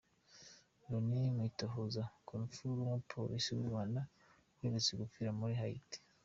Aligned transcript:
Loni 0.89 1.19
mu 1.35 1.41
itohoza 1.49 2.03
ku 2.25 2.31
rupfu 2.39 2.61
rw’umupolisi 2.71 3.49
w’u 3.55 3.65
Rwanda 3.69 4.01
uherutse 4.55 4.91
gupfira 4.99 5.31
muri 5.39 5.55
Hayiti 5.61 5.97